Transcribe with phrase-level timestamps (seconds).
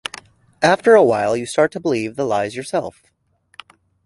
[0.63, 3.03] After a while, you start to believe the lies yourself.